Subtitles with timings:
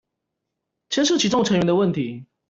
[0.89, 2.25] 牽涉其中成員的問題